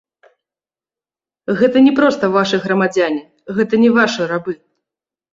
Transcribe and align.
Гэта 1.59 1.77
не 1.87 1.91
проста 1.99 2.29
вашы 2.37 2.59
грамадзяне, 2.63 3.21
гэта 3.59 3.73
не 3.83 3.91
вашы 3.99 4.21
рабы. 4.33 4.57